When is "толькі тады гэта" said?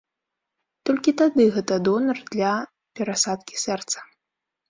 0.89-1.73